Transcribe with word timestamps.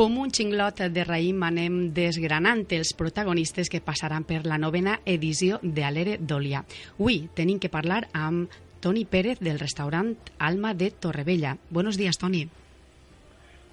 Com 0.00 0.14
un 0.16 0.30
xinglot 0.32 0.78
de 0.94 1.02
raïm 1.04 1.42
anem 1.44 1.74
desgranant 1.92 2.62
els 2.72 2.94
protagonistes 2.96 3.68
que 3.68 3.82
passaran 3.84 4.24
per 4.24 4.38
la 4.48 4.56
novena 4.56 4.94
edició 5.04 5.58
de 5.60 5.84
Alere 5.84 6.14
d'Olia. 6.16 6.62
Avui 6.94 7.18
tenim 7.36 7.58
que 7.60 7.68
parlar 7.68 8.06
amb 8.16 8.48
Toni 8.80 9.04
Pérez 9.04 9.44
del 9.44 9.60
restaurant 9.60 10.14
Alma 10.38 10.72
de 10.72 10.88
Torrevella. 10.90 11.58
Buenos 11.68 11.98
días, 12.00 12.16
Toni. 12.16 12.46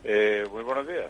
Eh, 0.03 0.43
muy 0.51 0.63
buenos 0.63 0.85
días. 0.85 1.07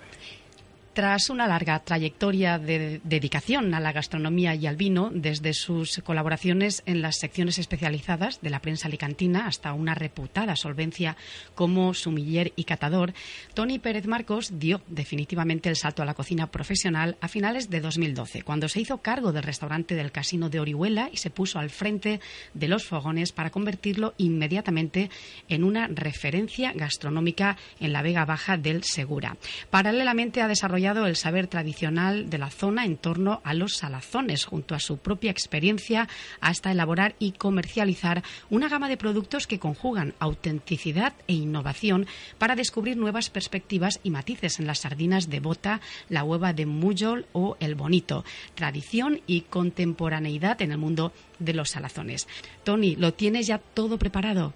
Tras 0.98 1.29
una 1.29 1.45
larga 1.45 1.77
trayectoria 1.84 2.57
de 2.57 3.02
dedicación 3.04 3.75
a 3.75 3.80
la 3.80 3.91
gastronomía 3.91 4.55
y 4.55 4.66
al 4.66 4.77
vino, 4.77 5.12
desde 5.13 5.54
sus 5.54 6.02
colaboraciones 6.04 6.81
en 6.88 7.04
las 7.04 7.20
secciones 7.20 7.59
especializadas 7.59 8.41
de 8.41 8.50
la 8.50 8.62
prensa 8.62 8.88
alicantina 8.88 9.45
hasta 9.45 9.73
una 9.73 9.94
reputada 9.94 10.55
solvencia 10.55 11.16
como 11.54 11.94
sumiller 11.94 12.52
y 12.55 12.63
catador, 12.63 13.13
Tony 13.54 13.77
Pérez 13.77 14.07
Marcos 14.07 14.57
dio 14.57 14.81
definitivamente 14.88 15.70
el 15.70 15.76
salto 15.76 16.02
a 16.02 16.05
la 16.05 16.16
cocina 16.16 16.49
profesional 16.49 17.16
a 17.21 17.27
finales 17.27 17.70
de 17.70 17.79
2012, 17.79 18.41
cuando 18.41 18.68
se 18.68 18.82
hizo 18.82 18.98
cargo 18.98 19.32
del 19.32 19.43
restaurante 19.43 19.93
del 19.93 20.12
Casino 20.12 20.49
de 20.49 20.62
Orihuela 20.62 21.12
y 21.13 21.18
se 21.18 21.29
puso 21.29 21.59
al 21.59 21.70
frente 21.70 22.21
de 22.55 22.68
los 22.68 22.85
fogones 22.85 23.34
para 23.34 23.52
convertirlo 23.52 24.16
inmediatamente 24.18 25.12
en 25.48 25.63
una 25.63 25.85
referencia 25.90 26.73
gastronómica 26.73 27.55
en 27.79 27.93
la 27.93 28.02
Vega 28.02 28.26
Baja 28.26 28.57
del 28.57 28.84
Segura. 28.84 29.38
Paralelamente 29.70 30.41
ha 30.41 30.48
desarrollado 30.48 30.87
el 30.88 31.16
saber 31.16 31.48
tradicional 31.48 32.30
de 32.30 32.38
la 32.38 32.50
zona 32.50 32.86
en 32.86 32.98
torno 32.98 33.41
a 33.44 33.54
los 33.54 33.76
salazones, 33.76 34.46
junto 34.46 34.73
a 34.73 34.80
su 34.80 34.98
propia 34.98 35.32
experiencia 35.32 36.08
hasta 36.40 36.72
elaborar 36.72 37.16
y 37.20 37.34
comercializar 37.34 38.23
una 38.50 38.70
gama 38.70 38.88
de 38.88 38.98
productos 38.98 39.48
que 39.48 39.60
conjugan 39.60 40.13
autenticidad 40.20 41.13
e 41.27 41.34
innovación 41.34 42.08
para 42.38 42.55
descubrir 42.55 42.96
nuevas 42.96 43.30
perspectivas 43.30 44.00
y 44.04 44.12
matices 44.12 44.60
en 44.60 44.68
las 44.68 44.79
sardinas 44.79 45.29
de 45.29 45.41
bota, 45.41 45.82
la 46.10 46.24
hueva 46.24 46.54
de 46.54 46.66
muyol 46.66 47.26
o 47.34 47.57
el 47.60 47.76
bonito, 47.76 48.24
tradición 48.55 49.22
y 49.27 49.41
contemporaneidad 49.41 50.62
en 50.62 50.72
el 50.72 50.77
mundo 50.77 51.12
de 51.40 51.54
los 51.54 51.72
salazones. 51.72 52.27
Tony, 52.63 52.96
¿lo 52.96 53.13
tienes 53.13 53.48
ya 53.48 53.57
todo 53.57 53.98
preparado? 53.98 54.54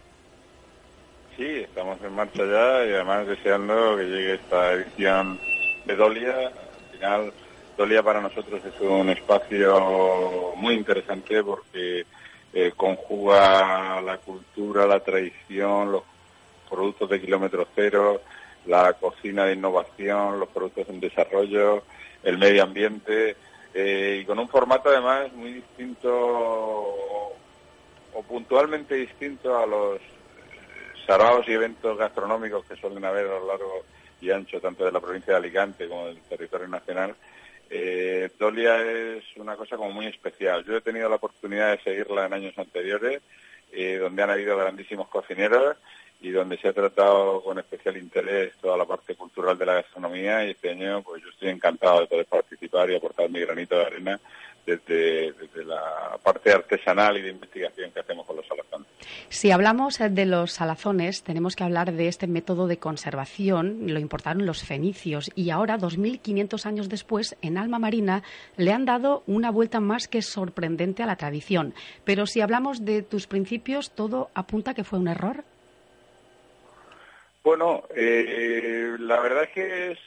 Sí, 1.37 1.45
estamos 1.45 1.99
en 2.03 2.13
marcha 2.13 2.45
ya 2.45 2.85
y 2.85 2.93
además 2.93 3.27
deseando 3.27 3.97
que 3.97 4.03
llegue 4.03 4.33
esta 4.35 4.73
edición 4.73 5.39
de 5.85 5.95
Dolia. 5.95 6.47
Al 6.47 6.91
final, 6.91 7.33
Dolia 7.77 8.03
para 8.03 8.21
nosotros 8.21 8.61
es 8.65 8.79
un 8.81 9.09
espacio 9.09 10.53
muy 10.55 10.75
interesante 10.75 11.43
porque 11.43 12.05
eh, 12.53 12.73
conjuga 12.75 14.01
la 14.01 14.17
cultura, 14.17 14.85
la 14.85 14.99
tradición, 14.99 15.91
los 15.91 16.03
productos 16.69 17.09
de 17.09 17.21
kilómetro 17.21 17.67
cero, 17.75 18.21
la 18.65 18.93
cocina 18.93 19.45
de 19.45 19.53
innovación, 19.53 20.39
los 20.39 20.49
productos 20.49 20.89
en 20.89 20.99
desarrollo, 20.99 21.83
el 22.23 22.37
medio 22.37 22.63
ambiente, 22.63 23.35
eh, 23.73 24.19
y 24.21 24.25
con 24.25 24.37
un 24.39 24.49
formato 24.49 24.89
además 24.89 25.31
muy 25.33 25.53
distinto 25.53 26.09
o 28.13 28.23
puntualmente 28.27 28.95
distinto 28.95 29.57
a 29.57 29.65
los 29.65 29.99
saraos 31.05 31.47
y 31.47 31.53
eventos 31.53 31.97
gastronómicos 31.97 32.65
que 32.65 32.75
suelen 32.75 33.03
haber 33.05 33.25
a 33.27 33.39
lo 33.39 33.47
largo 33.47 33.83
y 34.21 34.31
ancho 34.31 34.61
tanto 34.61 34.85
de 34.85 34.91
la 34.91 34.99
provincia 34.99 35.33
de 35.33 35.39
Alicante 35.39 35.87
como 35.87 36.07
del 36.07 36.21
territorio 36.21 36.67
nacional, 36.67 37.15
eh, 37.69 38.29
Dolia 38.37 38.81
es 38.81 39.23
una 39.37 39.55
cosa 39.55 39.77
como 39.77 39.91
muy 39.91 40.07
especial. 40.07 40.63
Yo 40.65 40.77
he 40.77 40.81
tenido 40.81 41.09
la 41.09 41.15
oportunidad 41.15 41.71
de 41.71 41.83
seguirla 41.83 42.25
en 42.25 42.33
años 42.33 42.57
anteriores, 42.57 43.21
eh, 43.71 43.97
donde 43.97 44.21
han 44.21 44.29
habido 44.29 44.57
grandísimos 44.57 45.07
cocineros 45.07 45.77
y 46.21 46.29
donde 46.29 46.57
se 46.57 46.67
ha 46.67 46.73
tratado 46.73 47.41
con 47.41 47.57
especial 47.57 47.97
interés 47.97 48.53
toda 48.61 48.77
la 48.77 48.85
parte 48.85 49.15
cultural 49.15 49.57
de 49.57 49.65
la 49.65 49.75
gastronomía 49.75 50.45
y 50.45 50.51
este 50.51 50.69
año 50.69 51.01
pues 51.01 51.23
yo 51.23 51.29
estoy 51.29 51.49
encantado 51.49 52.01
de 52.01 52.07
poder 52.07 52.25
participar 52.25 52.91
y 52.91 52.95
aportar 52.95 53.29
mi 53.29 53.39
granito 53.39 53.75
de 53.77 53.85
arena 53.85 54.19
desde, 54.65 55.33
la 55.65 56.19
parte 56.23 56.51
artesanal 56.51 57.17
y 57.17 57.21
de 57.21 57.29
investigación 57.29 57.91
que 57.91 58.01
hacemos 58.01 58.25
con 58.25 58.35
los 58.35 58.45
salazones. 58.45 58.60
Si 59.29 59.51
hablamos 59.51 59.97
de 59.99 60.25
los 60.25 60.53
salazones, 60.53 61.23
tenemos 61.23 61.55
que 61.55 61.63
hablar 61.63 61.91
de 61.93 62.07
este 62.07 62.27
método 62.27 62.67
de 62.67 62.77
conservación, 62.77 63.91
lo 63.93 63.99
importaron 63.99 64.45
los 64.45 64.63
fenicios 64.63 65.31
y 65.35 65.49
ahora, 65.49 65.77
2.500 65.77 66.65
años 66.65 66.89
después, 66.89 67.35
en 67.41 67.57
Alma 67.57 67.79
Marina, 67.79 68.23
le 68.57 68.73
han 68.73 68.85
dado 68.85 69.23
una 69.27 69.51
vuelta 69.51 69.79
más 69.79 70.07
que 70.07 70.21
sorprendente 70.21 71.03
a 71.03 71.05
la 71.05 71.15
tradición. 71.15 71.73
Pero 72.03 72.25
si 72.25 72.41
hablamos 72.41 72.85
de 72.85 73.01
tus 73.01 73.27
principios, 73.27 73.91
¿todo 73.91 74.29
apunta 74.33 74.73
que 74.73 74.83
fue 74.83 74.99
un 74.99 75.07
error? 75.07 75.43
Bueno, 77.43 77.83
eh, 77.95 78.95
la 78.99 79.19
verdad 79.19 79.43
es 79.43 79.49
que 79.49 79.91
es 79.91 79.99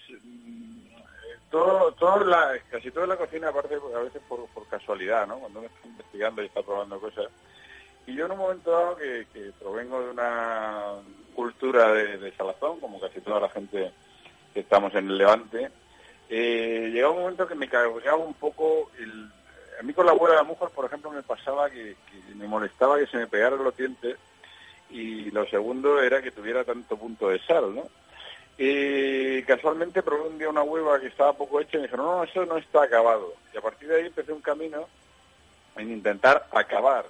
todo, 1.50 1.93
todo 1.93 2.25
la, 2.25 2.59
casi 2.71 2.91
toda 2.91 3.06
la 3.06 3.16
cocina, 3.16 3.49
aparte 3.49 3.77
a 3.77 3.99
veces 4.00 4.21
por, 4.28 4.49
casualidad, 4.69 5.27
¿no? 5.27 5.38
Cuando 5.38 5.60
uno 5.60 5.69
está 5.69 5.87
investigando 5.87 6.43
y 6.43 6.47
está 6.47 6.62
probando 6.62 6.99
cosas. 6.99 7.27
Y 8.06 8.15
yo 8.15 8.26
en 8.26 8.32
un 8.32 8.38
momento 8.38 8.70
dado 8.70 8.97
que, 8.97 9.26
provengo 9.59 10.03
de 10.03 10.10
una 10.10 10.94
cultura 11.34 11.92
de, 11.92 12.32
salazón, 12.32 12.81
como 12.81 13.00
casi 13.00 13.20
toda 13.20 13.41
la 13.41 13.48
gente 13.48 13.91
que 14.53 14.60
estamos 14.60 14.94
en 14.94 15.09
el 15.09 15.19
Levante, 15.19 15.70
eh, 16.28 16.91
llegó 16.92 17.12
un 17.12 17.20
momento 17.20 17.47
que 17.47 17.54
me 17.54 17.69
cabreaba 17.69 18.19
un 18.19 18.34
poco 18.34 18.91
el, 18.98 19.31
a 19.78 19.82
mí 19.82 19.92
con 19.92 20.06
la 20.06 20.12
abuela 20.12 20.37
de 20.37 20.42
la 20.42 20.48
mujer, 20.48 20.69
por 20.75 20.84
ejemplo, 20.84 21.10
me 21.10 21.22
pasaba 21.22 21.70
que, 21.70 21.97
me 22.34 22.47
molestaba 22.47 22.98
que 22.98 23.06
se 23.06 23.16
me 23.16 23.26
pegaran 23.26 23.62
los 23.62 23.76
dientes 23.76 24.16
y 24.91 25.31
lo 25.31 25.47
segundo 25.47 26.00
era 26.00 26.22
que 26.22 26.31
tuviera 26.31 26.65
tanto 26.65 26.97
punto 26.97 27.28
de 27.28 27.41
sal, 27.41 27.75
¿no? 27.75 27.88
Y 28.56 29.42
casualmente 29.42 30.03
probé 30.03 30.28
un 30.28 30.38
día 30.38 30.48
una 30.48 30.62
hueva 30.62 31.00
que 31.00 31.09
estaba 31.09 31.32
poco 31.32 31.60
hecha 31.60 31.76
y 31.76 31.81
me 31.81 31.82
dijeron, 31.84 32.06
no, 32.06 32.22
eso 32.22 32.47
no 32.47 32.56
está 32.56 32.84
acabado. 32.84 33.34
Y 33.53 33.59
a 33.59 33.60
partir 33.60 33.88
de 33.88 33.97
ahí 33.97 34.06
empecé 34.06 34.32
un 34.32 34.41
camino 34.41 34.86
en 35.76 35.91
intentar 35.91 36.47
acabar 36.53 37.04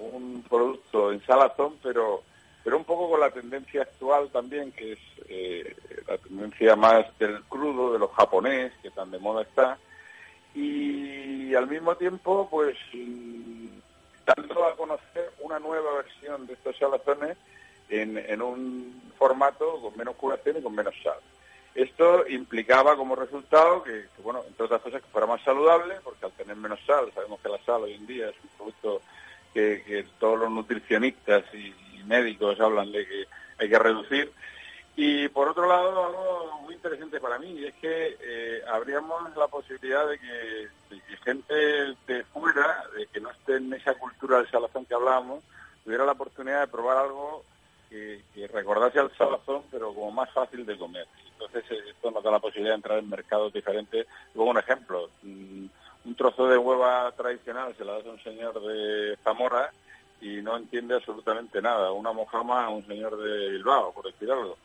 un 0.00 0.44
producto 0.48 1.12
en 1.12 1.24
salazón, 1.24 1.76
pero, 1.82 2.22
pero 2.64 2.76
un 2.76 2.84
poco 2.84 3.10
con 3.10 3.20
la 3.20 3.30
tendencia 3.30 3.82
actual 3.82 4.30
también, 4.30 4.72
que 4.72 4.92
es 4.92 4.98
eh, 5.28 5.76
la 6.08 6.18
tendencia 6.18 6.76
más 6.76 7.06
del 7.18 7.42
crudo, 7.44 7.92
de 7.92 7.98
los 7.98 8.10
japonés, 8.12 8.72
que 8.82 8.90
tan 8.90 9.10
de 9.10 9.18
moda 9.18 9.42
está, 9.42 9.78
y 10.54 11.54
al 11.54 11.68
mismo 11.68 11.94
tiempo, 11.96 12.48
pues, 12.50 12.76
mm, 12.92 13.66
dando 14.26 14.66
a 14.66 14.76
conocer 14.76 15.32
una 15.40 15.58
nueva 15.58 15.94
versión 15.94 16.46
de 16.46 16.54
estos 16.54 16.76
salazones 16.76 17.36
en, 17.88 18.42
un 18.42 19.12
formato 19.18 19.80
con 19.80 19.96
menos 19.96 20.16
curación 20.16 20.58
y 20.58 20.62
con 20.62 20.74
menos 20.74 20.94
sal. 21.02 21.18
Esto 21.74 22.26
implicaba 22.28 22.96
como 22.96 23.14
resultado 23.14 23.82
que, 23.82 24.06
bueno, 24.22 24.42
entre 24.46 24.66
otras 24.66 24.80
cosas, 24.80 25.02
que 25.02 25.08
fuera 25.08 25.26
más 25.26 25.42
saludable, 25.42 25.96
porque 26.02 26.26
al 26.26 26.32
tener 26.32 26.56
menos 26.56 26.80
sal, 26.86 27.10
sabemos 27.14 27.40
que 27.40 27.48
la 27.48 27.58
sal 27.64 27.82
hoy 27.82 27.94
en 27.94 28.06
día 28.06 28.28
es 28.28 28.36
un 28.42 28.50
producto 28.56 29.02
que, 29.52 30.06
todos 30.18 30.38
los 30.38 30.50
nutricionistas 30.50 31.44
y, 31.54 31.74
médicos 32.06 32.58
hablan 32.58 32.90
de 32.90 33.06
que 33.06 33.26
hay 33.58 33.68
que 33.68 33.78
reducir. 33.78 34.32
Y 34.96 35.28
por 35.28 35.48
otro 35.48 35.68
lado, 35.68 36.06
algo 36.06 36.60
muy 36.62 36.74
interesante 36.74 37.20
para 37.20 37.38
mí, 37.38 37.64
es 37.64 37.74
que 37.74 38.16
eh, 38.20 38.62
habríamos 38.66 39.36
la 39.36 39.46
posibilidad 39.46 40.08
de 40.08 40.18
que, 40.18 40.68
gente 41.22 41.54
de 41.54 42.24
fuera, 42.32 42.84
de 42.96 43.06
que 43.06 43.20
no 43.20 43.30
esté 43.30 43.56
en 43.56 43.72
esa 43.74 43.94
cultura 43.94 44.38
del 44.38 44.50
salazón 44.50 44.86
que 44.86 44.94
hablábamos, 44.94 45.44
tuviera 45.84 46.04
la 46.04 46.12
oportunidad 46.12 46.62
de 46.62 46.66
probar 46.66 46.96
algo 46.96 47.44
que, 47.90 48.48
recordase 48.52 48.98
al 48.98 49.14
salazón, 49.16 49.62
pero 49.70 49.92
como 49.92 50.10
más 50.12 50.30
fácil 50.32 50.64
de 50.64 50.78
comer. 50.78 51.06
Entonces 51.32 51.64
eh, 51.70 51.90
esto 51.90 52.10
nos 52.10 52.22
da 52.22 52.30
la 52.30 52.38
posibilidad 52.38 52.72
de 52.72 52.76
entrar 52.76 52.98
en 52.98 53.08
mercados 53.08 53.52
diferentes. 53.52 54.06
Luego 54.34 54.50
un 54.50 54.58
ejemplo, 54.58 55.10
mm, 55.22 55.66
trozo 56.20 56.48
de 56.48 56.58
hueva 56.58 57.10
tradicional 57.12 57.74
se 57.78 57.82
la 57.82 57.94
das 57.94 58.04
a 58.04 58.10
un 58.10 58.22
señor 58.22 58.60
de 58.60 59.16
Zamora 59.24 59.72
y 60.20 60.42
no 60.42 60.54
entiende 60.54 60.94
absolutamente 60.94 61.62
nada. 61.62 61.92
Una 61.92 62.12
mojama 62.12 62.66
a 62.66 62.68
un 62.68 62.86
señor 62.86 63.16
de 63.16 63.48
Bilbao, 63.52 63.90
por 63.94 64.04
decir 64.04 64.30
algo. 64.30 64.58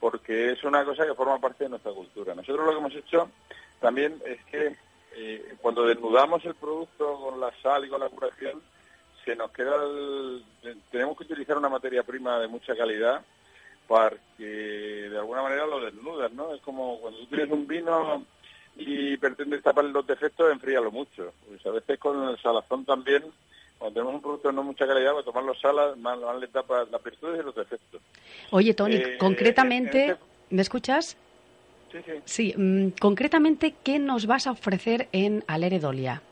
Porque 0.00 0.52
es 0.52 0.64
una 0.64 0.86
cosa 0.86 1.04
que 1.04 1.12
forma 1.12 1.38
parte 1.38 1.64
de 1.64 1.70
nuestra 1.70 1.92
cultura. 1.92 2.34
Nosotros 2.34 2.64
lo 2.64 2.72
que 2.72 2.78
hemos 2.78 2.94
hecho 2.94 3.28
también 3.78 4.22
es 4.24 4.42
que 4.46 4.74
eh, 5.16 5.56
cuando 5.60 5.84
desnudamos 5.84 6.42
el 6.46 6.54
producto 6.54 7.20
con 7.20 7.40
la 7.40 7.52
sal 7.62 7.84
y 7.84 7.90
con 7.90 8.00
la 8.00 8.08
curación, 8.08 8.62
que 9.22 9.36
nos 9.36 9.50
queda 9.50 9.76
tenemos 10.90 11.18
que 11.18 11.24
utilizar 11.24 11.58
una 11.58 11.68
materia 11.68 12.04
prima 12.04 12.38
de 12.38 12.48
mucha 12.48 12.74
calidad 12.74 13.22
para 13.86 14.16
que 14.38 14.44
de 15.10 15.18
alguna 15.18 15.42
manera 15.42 15.66
lo 15.66 15.78
desnudas, 15.78 16.32
¿no? 16.32 16.54
Es 16.54 16.62
como 16.62 16.98
cuando 17.00 17.18
tú 17.20 17.26
tienes 17.26 17.50
un 17.50 17.66
vino 17.66 18.24
y 18.76 19.16
pretendes 19.16 19.62
tapar 19.62 19.84
los 19.84 20.06
defectos, 20.06 20.52
enfríalo 20.52 20.90
mucho. 20.90 21.32
Pues 21.48 21.64
a 21.66 21.70
veces 21.70 21.98
con 21.98 22.28
el 22.28 22.38
salazón 22.38 22.84
también, 22.84 23.24
cuando 23.78 23.94
tenemos 23.94 24.14
un 24.14 24.22
producto 24.22 24.48
de 24.48 24.54
no 24.54 24.62
mucha 24.62 24.86
calidad, 24.86 25.12
pues 25.12 25.24
tomar 25.24 25.44
los 25.44 25.58
salas, 25.60 25.96
más, 25.96 26.18
le 26.38 26.48
tapas 26.48 26.90
las 26.90 27.02
virtudes 27.02 27.40
y 27.40 27.44
los 27.44 27.54
defectos. 27.54 28.00
Oye, 28.50 28.74
Tony, 28.74 28.96
eh, 28.96 29.16
concretamente, 29.18 30.10
este 30.10 30.24
¿me 30.50 30.62
escuchas? 30.62 31.16
Sí, 31.90 31.98
sí. 32.04 32.12
Sí, 32.24 32.54
mm, 32.56 32.98
concretamente, 33.00 33.74
¿qué 33.82 33.98
nos 33.98 34.26
vas 34.26 34.46
a 34.46 34.50
ofrecer 34.50 35.08
en 35.12 35.44
Aleredolia? 35.46 36.22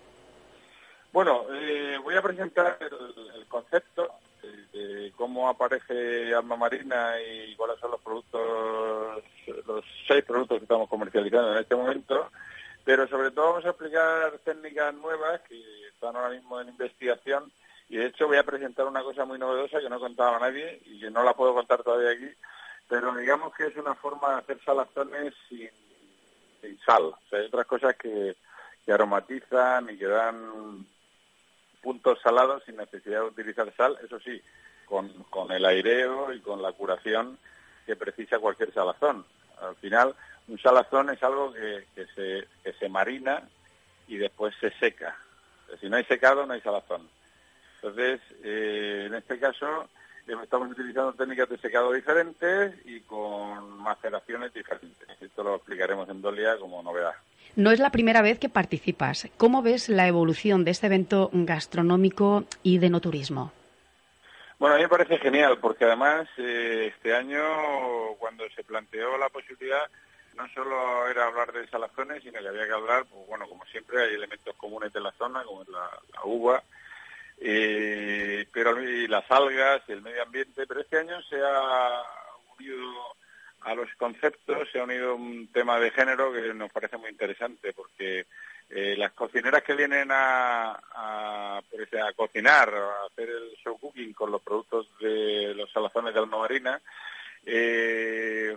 Bueno, 1.15 1.45
eh, 1.55 1.97
voy 2.03 2.17
a 2.17 2.23
presentar 2.23 2.77
el, 2.81 3.47
concepto. 3.47 4.11
Eh, 4.77 5.13
cómo 5.17 5.49
aparece 5.49 6.35
Alma 6.35 6.57
Marina 6.57 7.15
y 7.21 7.55
cuáles 7.55 7.79
son 7.79 7.93
los 7.93 8.01
productos, 8.01 9.23
los 9.67 9.85
seis 10.09 10.25
productos 10.25 10.59
que 10.59 10.65
estamos 10.65 10.89
comercializando 10.89 11.53
en 11.53 11.59
este 11.59 11.77
momento, 11.77 12.29
pero 12.85 13.07
sobre 13.07 13.31
todo 13.31 13.53
vamos 13.53 13.65
a 13.67 13.69
explicar 13.69 14.37
técnicas 14.45 14.93
nuevas 14.95 15.41
que 15.43 15.63
están 15.87 16.17
ahora 16.17 16.31
mismo 16.31 16.61
en 16.61 16.71
investigación. 16.71 17.53
Y 17.89 17.99
de 17.99 18.07
hecho 18.07 18.27
voy 18.27 18.39
a 18.39 18.43
presentar 18.43 18.87
una 18.87 19.05
cosa 19.05 19.25
muy 19.25 19.39
novedosa 19.39 19.79
que 19.79 19.89
no 19.89 19.97
he 19.97 20.01
contado 20.01 20.35
a 20.35 20.41
nadie 20.41 20.83
y 20.87 20.99
que 20.99 21.11
no 21.11 21.23
la 21.23 21.35
puedo 21.35 21.55
contar 21.55 21.85
todavía 21.85 22.11
aquí, 22.11 22.37
pero 22.89 23.15
digamos 23.15 23.55
que 23.55 23.67
es 23.67 23.77
una 23.77 23.95
forma 23.95 24.31
de 24.31 24.39
hacer 24.39 24.61
salazones 24.65 25.35
sin, 25.49 25.71
sal. 26.85 27.05
O 27.05 27.19
sea, 27.31 27.39
hay 27.39 27.47
otras 27.47 27.67
cosas 27.67 27.95
que, 27.95 28.35
que 28.85 28.93
aromatizan 28.93 29.89
y 29.91 29.99
que 29.99 30.07
dan 30.07 30.85
puntos 31.85 32.19
salados 32.23 32.63
sin 32.65 32.77
necesidad 32.77 33.21
de 33.21 33.27
utilizar 33.27 33.71
sal, 33.77 33.99
eso 34.03 34.19
sí, 34.19 34.41
con, 34.87 35.09
con 35.25 35.53
el 35.53 35.65
aireo 35.67 36.33
y 36.33 36.41
con 36.41 36.63
la 36.63 36.73
curación 36.73 37.39
que 37.85 37.95
precisa 37.95 38.39
cualquier 38.39 38.73
salazón. 38.73 39.27
Al 39.61 39.77
final, 39.77 40.15
un 40.49 40.59
salazón 40.59 41.11
es 41.11 41.23
algo 41.23 41.53
que, 41.53 41.87
que, 41.95 42.07
se, 42.15 42.49
que 42.65 42.73
se 42.79 42.89
marina 42.89 43.43
y 44.09 44.17
después 44.17 44.55
se 44.61 44.71
seca. 44.81 45.17
Si 45.81 45.89
no 45.89 45.97
hay 45.97 46.05
secado, 46.05 46.47
no 46.47 46.55
hay 46.55 46.63
salazón. 46.63 47.09
Entonces, 47.77 48.21
eh, 48.43 49.05
en 49.07 49.15
este 49.15 49.39
caso, 49.39 49.89
estamos 50.27 50.71
utilizando 50.71 51.13
técnicas 51.13 51.49
de 51.49 51.59
secado 51.59 51.93
diferentes 51.93 52.75
y 52.85 53.01
con 53.01 53.79
maceraciones 53.79 54.53
diferentes. 54.53 55.09
Esto 55.21 55.43
lo 55.43 55.57
explicaremos 55.57 56.09
en 56.09 56.23
Dolia 56.23 56.57
como 56.59 56.83
novedad. 56.83 57.15
No 57.57 57.71
es 57.71 57.79
la 57.79 57.91
primera 57.91 58.23
vez 58.23 58.39
que 58.39 58.49
participas. 58.49 59.29
¿Cómo 59.37 59.63
ves 59.63 59.89
la 59.89 60.09
evolución 60.09 60.65
de 60.65 60.73
este 60.73 60.87
evento 60.87 61.31
gastronómico 61.33 62.45
y 62.63 62.79
de 62.79 62.91
no 62.91 63.01
turismo? 63.01 63.53
Bueno, 64.59 64.75
a 64.75 64.79
mí 64.79 64.85
me 64.85 64.89
parece 64.89 65.19
genial, 65.19 65.59
porque 65.61 65.85
además 65.85 66.29
eh, 66.39 66.93
este 66.95 67.15
año, 67.15 67.43
cuando 68.19 68.45
se 68.57 68.65
planteó 68.65 69.19
la 69.19 69.29
posibilidad, 69.29 69.83
no 70.37 70.49
solo 70.49 71.09
era 71.09 71.27
hablar 71.27 71.53
de 71.53 71.67
salazones, 71.69 72.23
sino 72.23 72.41
que 72.41 72.49
había 72.49 72.67
que 72.67 72.73
hablar, 72.73 73.05
pues 73.05 73.27
bueno, 73.29 73.49
como 73.49 73.65
siempre, 73.67 74.03
hay 74.03 74.15
elementos 74.15 74.55
comunes 74.57 74.93
de 74.93 75.01
la 75.01 75.13
zona, 75.13 75.43
como 75.45 75.65
la, 75.65 75.91
uva, 76.25 76.63
eh, 77.41 78.14
pero 78.55 78.81
y 78.81 79.09
las 79.09 79.29
algas, 79.31 79.83
y 79.89 79.93
el 79.93 80.03
medio 80.03 80.23
ambiente, 80.23 80.65
pero 80.67 80.81
este 80.81 80.99
año 80.99 81.21
se 81.23 81.37
ha 81.45 82.03
unido 82.57 83.17
a 83.63 83.75
los 83.75 83.93
conceptos, 83.97 84.69
se 84.71 84.79
ha 84.79 84.85
unido 84.85 85.17
un 85.17 85.49
tema 85.49 85.81
de 85.81 85.91
género 85.91 86.33
que 86.33 86.55
nos 86.55 86.71
parece 86.71 86.97
muy 86.97 87.11
interesante, 87.11 87.73
porque 87.73 88.27
eh, 88.71 88.95
las 88.97 89.13
cocineras 89.13 89.65
que 89.65 89.75
vienen 89.75 90.09
a, 90.13 90.79
a, 90.95 91.63
cocinar, 92.15 92.73
a 92.73 93.07
hacer 93.07 93.29
el 93.29 93.57
show 93.63 93.77
cooking 93.79 94.13
con 94.13 94.31
los 94.31 94.41
productos 94.41 94.87
de 95.01 95.53
los 95.57 95.71
salazones 95.73 96.15
de 96.15 96.21
alma 96.21 96.39
marina, 96.39 96.81
eh, 97.45 98.57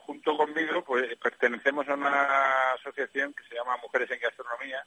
junto 0.00 0.36
conmigo 0.38 0.82
pues 0.82 1.14
pertenecemos 1.18 1.86
a 1.86 1.94
una 1.94 2.72
asociación 2.72 3.34
que 3.34 3.44
se 3.44 3.56
llama 3.56 3.76
Mujeres 3.82 4.10
en 4.10 4.20
Gastronomía 4.20 4.82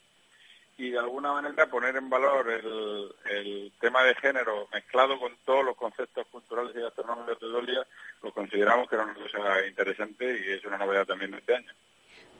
y 0.77 0.91
de 0.91 0.99
alguna 0.99 1.31
manera 1.33 1.67
poner 1.67 1.95
en 1.95 2.09
valor 2.09 2.49
el, 2.49 3.13
el 3.31 3.71
tema 3.79 4.03
de 4.03 4.15
género 4.15 4.67
mezclado 4.73 5.19
con 5.19 5.31
todos 5.45 5.63
los 5.63 5.77
conceptos 5.77 6.27
culturales 6.27 6.75
y 6.75 6.81
gastronómicos 6.81 7.39
de 7.39 7.47
Dolia, 7.47 7.87
lo 8.21 8.31
consideramos 8.33 8.89
que 8.89 8.95
era 8.95 9.05
una 9.05 9.13
cosa 9.13 9.65
interesante 9.65 10.25
y 10.25 10.51
es 10.51 10.65
una 10.65 10.77
novedad 10.77 11.05
también 11.05 11.31
de 11.31 11.37
este 11.37 11.55
año. 11.55 11.71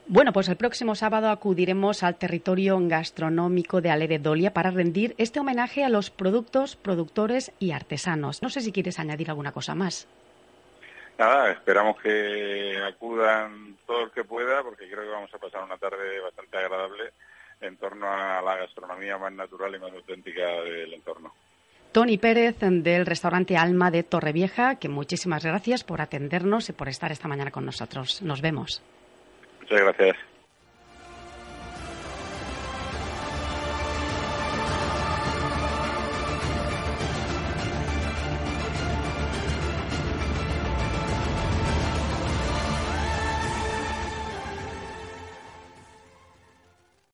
Bueno, 0.08 0.32
pues 0.32 0.48
el 0.48 0.56
próximo 0.56 0.94
sábado 0.94 1.30
acudiremos 1.30 2.04
al 2.04 2.16
territorio 2.16 2.78
gastronómico 2.82 3.80
de 3.80 3.90
Ale 3.90 4.06
de 4.06 4.20
Dolia 4.20 4.52
para 4.52 4.70
rendir 4.70 5.16
este 5.18 5.40
homenaje 5.40 5.82
a 5.82 5.88
los 5.88 6.10
productos, 6.10 6.76
productores 6.76 7.52
y 7.58 7.72
artesanos. 7.72 8.40
No 8.40 8.48
sé 8.48 8.60
si 8.60 8.70
quieres 8.70 9.00
añadir 9.00 9.30
alguna 9.30 9.50
cosa 9.50 9.74
más. 9.74 10.06
Nada, 11.18 11.50
esperamos 11.50 12.00
que 12.00 12.78
acudan 12.86 13.78
todo 13.84 14.04
el 14.04 14.10
que 14.12 14.22
pueda, 14.22 14.62
porque 14.62 14.88
creo 14.88 15.02
que 15.02 15.10
vamos 15.10 15.34
a 15.34 15.38
pasar 15.38 15.64
una 15.64 15.78
tarde 15.78 16.20
bastante 16.20 16.56
agradable 16.56 17.12
en 17.60 17.76
torno 17.76 18.06
a 18.06 18.42
la 18.42 18.56
gastronomía 18.56 19.18
más 19.18 19.32
natural 19.32 19.74
y 19.74 19.78
más 19.78 19.92
auténtica 19.92 20.46
del 20.62 20.92
entorno. 20.92 21.32
Tony 21.92 22.18
Pérez 22.18 22.56
del 22.60 23.06
restaurante 23.06 23.56
Alma 23.56 23.90
de 23.90 24.02
Torrevieja, 24.02 24.78
que 24.78 24.88
muchísimas 24.88 25.44
gracias 25.44 25.82
por 25.82 26.02
atendernos 26.02 26.68
y 26.68 26.72
por 26.72 26.88
estar 26.88 27.10
esta 27.10 27.28
mañana 27.28 27.50
con 27.50 27.64
nosotros. 27.64 28.20
Nos 28.20 28.42
vemos. 28.42 28.82
Muchas 29.62 29.80
gracias. 29.80 30.35